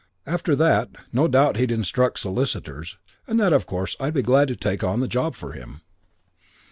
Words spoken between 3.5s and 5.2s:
of course I'd be glad to take on the